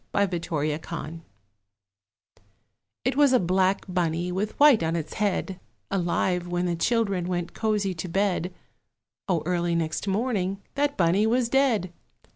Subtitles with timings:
[0.13, 0.31] BLACK
[0.81, 1.21] BUNNY
[3.05, 5.59] It was a black Bunny, with white in its head,
[5.91, 8.51] Alive when the children went cosy to bed
[9.29, 11.93] O early next morning that Bunny was dead!